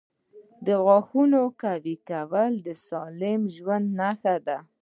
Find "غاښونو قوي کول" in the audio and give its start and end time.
0.85-2.51